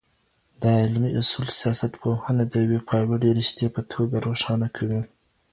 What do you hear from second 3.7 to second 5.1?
په توګه روښانه کوي.